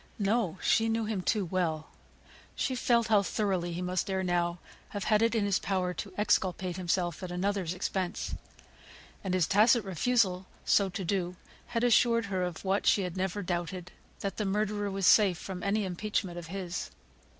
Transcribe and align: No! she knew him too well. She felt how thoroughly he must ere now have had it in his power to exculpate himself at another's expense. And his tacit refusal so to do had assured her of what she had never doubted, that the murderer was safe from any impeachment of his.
No! 0.17 0.57
she 0.63 0.89
knew 0.89 1.05
him 1.05 1.21
too 1.21 1.45
well. 1.45 1.91
She 2.55 2.73
felt 2.73 3.05
how 3.09 3.21
thoroughly 3.21 3.71
he 3.73 3.83
must 3.83 4.09
ere 4.09 4.23
now 4.23 4.57
have 4.89 5.03
had 5.03 5.21
it 5.21 5.35
in 5.35 5.45
his 5.45 5.59
power 5.59 5.93
to 5.93 6.11
exculpate 6.17 6.75
himself 6.75 7.21
at 7.21 7.29
another's 7.31 7.75
expense. 7.75 8.33
And 9.23 9.35
his 9.35 9.45
tacit 9.45 9.85
refusal 9.85 10.47
so 10.65 10.89
to 10.89 11.05
do 11.05 11.35
had 11.67 11.83
assured 11.83 12.25
her 12.33 12.41
of 12.41 12.65
what 12.65 12.87
she 12.87 13.03
had 13.03 13.15
never 13.15 13.43
doubted, 13.43 13.91
that 14.21 14.37
the 14.37 14.43
murderer 14.45 14.89
was 14.89 15.05
safe 15.05 15.37
from 15.37 15.61
any 15.61 15.85
impeachment 15.85 16.39
of 16.39 16.47
his. 16.47 16.89